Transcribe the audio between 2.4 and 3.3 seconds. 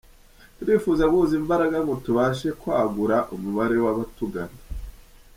kwagura